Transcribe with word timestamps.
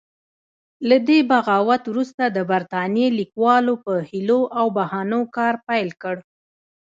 له 0.89 0.97
دې 1.07 1.19
بغاوت 1.31 1.83
وروسته 1.87 2.23
د 2.27 2.37
برتانیې 2.51 3.07
لیکوالو 3.19 3.73
په 3.85 3.93
حیلو 4.09 4.41
او 4.59 4.65
بهانو 4.77 5.21
کار 5.35 5.55
پیل 5.67 5.89
کړ. 6.01 6.15